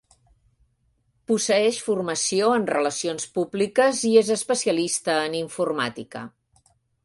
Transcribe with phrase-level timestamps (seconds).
[1.31, 6.27] Posseeix formació en relacions públiques i és especialista en informàtica.